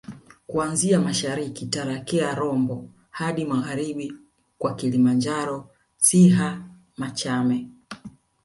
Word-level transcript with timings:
kuanzia 0.47 0.99
mashariki 1.01 1.65
Tarakea 1.65 2.35
Rombo 2.35 2.89
hadi 3.09 3.45
magharibi 3.45 4.13
kwa 4.57 4.75
Kilimanjaro 4.75 5.69
Siha 5.97 6.69
Machame 6.97 7.69